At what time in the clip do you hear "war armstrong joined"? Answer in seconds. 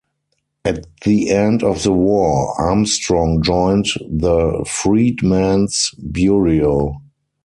1.91-3.85